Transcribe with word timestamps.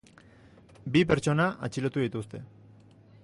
Bi 0.95 1.03
pertsona 1.11 1.45
atxilotu 1.69 2.05
dituzte. 2.05 2.45